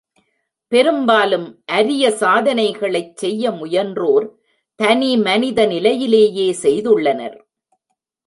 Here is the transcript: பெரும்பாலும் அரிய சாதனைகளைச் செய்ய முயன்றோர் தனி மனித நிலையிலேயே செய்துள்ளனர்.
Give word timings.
பெரும்பாலும் 0.71 1.45
அரிய 1.65 2.03
சாதனைகளைச் 2.09 3.13
செய்ய 3.15 3.51
முயன்றோர் 3.51 4.25
தனி 4.79 5.17
மனித 5.17 5.65
நிலையிலேயே 5.65 6.47
செய்துள்ளனர். 6.61 7.37